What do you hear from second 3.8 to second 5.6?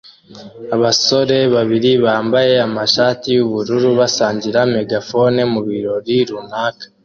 basangira megafone